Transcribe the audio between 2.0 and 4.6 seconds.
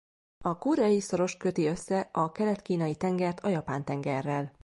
a Kelet-kínai-tengert a Japán-tengerrel.